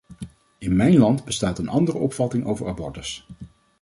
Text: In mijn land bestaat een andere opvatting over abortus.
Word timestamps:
In 0.57 0.75
mijn 0.75 0.97
land 0.97 1.25
bestaat 1.25 1.57
een 1.59 1.67
andere 1.67 1.97
opvatting 1.97 2.45
over 2.45 2.67
abortus. 2.67 3.27